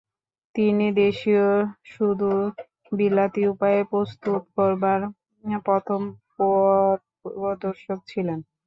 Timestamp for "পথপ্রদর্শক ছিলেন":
6.35-8.39